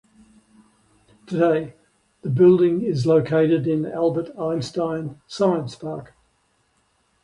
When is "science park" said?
5.27-6.15